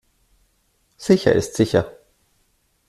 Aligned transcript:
Sicher 0.97 1.31
ist 1.33 1.53
sicher. 1.53 1.95